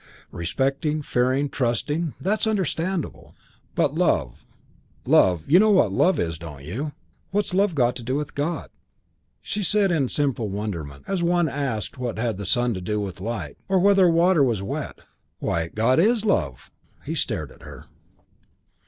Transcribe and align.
Respecting, 0.31 1.03
fearing, 1.03 1.47
trusting, 1.47 2.15
that's 2.19 2.47
understandable. 2.47 3.35
But 3.75 3.93
love, 3.93 4.43
love, 5.05 5.43
you 5.47 5.59
know 5.59 5.69
what 5.69 5.91
love 5.91 6.19
is, 6.19 6.39
don't 6.39 6.63
you? 6.63 6.93
What's 7.29 7.53
love 7.53 7.75
got 7.75 7.95
to 7.97 8.03
do 8.03 8.15
with 8.15 8.33
God?" 8.33 8.71
She 9.43 9.61
said 9.61 9.91
in 9.91 10.09
simple 10.09 10.49
wonderment, 10.49 11.03
as 11.07 11.21
one 11.21 11.47
asked 11.47 11.99
what 11.99 12.17
had 12.17 12.37
the 12.37 12.47
sun 12.47 12.73
to 12.73 12.81
do 12.81 12.99
with 12.99 13.21
light, 13.21 13.59
or 13.69 13.77
whether 13.77 14.09
water 14.09 14.43
was 14.43 14.63
wet, 14.63 14.97
"Why, 15.37 15.67
God 15.67 15.99
is 15.99 16.25
love." 16.25 16.71
He 17.05 17.13
stared 17.13 17.51
at 17.51 17.61
her. 17.61 17.85